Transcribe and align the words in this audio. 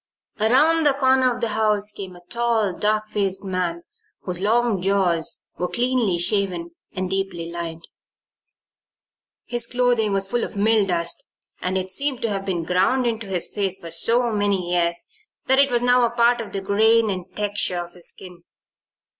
Around 0.39 0.83
the 0.87 0.95
corner 0.95 1.31
of 1.31 1.41
the 1.41 1.49
house 1.49 1.91
came 1.91 2.15
a 2.15 2.25
tall, 2.27 2.73
dark 2.75 3.05
faced 3.07 3.43
man 3.43 3.83
whose 4.21 4.39
long 4.39 4.81
jaws 4.81 5.43
were 5.59 5.67
cleanly 5.67 6.17
shaven 6.17 6.71
and 6.91 7.07
deeply 7.07 7.51
lined. 7.51 7.87
His 9.45 9.67
clothing 9.67 10.11
was 10.11 10.25
full 10.25 10.43
of 10.43 10.55
milldust 10.55 11.23
and 11.61 11.77
it 11.77 11.91
seemed 11.91 12.23
to 12.23 12.29
have 12.31 12.45
been 12.45 12.63
ground 12.63 13.05
into 13.05 13.27
his 13.27 13.47
face 13.47 13.77
for 13.77 13.91
so 13.91 14.31
many 14.31 14.71
years 14.73 15.05
that 15.45 15.59
it 15.59 15.69
was 15.69 15.83
now 15.83 16.03
a 16.03 16.09
part 16.09 16.41
of 16.41 16.51
the 16.51 16.61
grain 16.61 17.11
and 17.11 17.25
texture 17.35 17.77
of 17.77 17.91
his 17.93 18.07
skin. 18.09 18.41